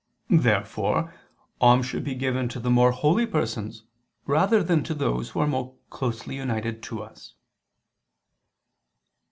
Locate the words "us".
7.03-7.35